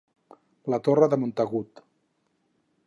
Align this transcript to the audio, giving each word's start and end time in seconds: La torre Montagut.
La 0.73 0.79
torre 0.87 1.19
Montagut. 1.25 1.85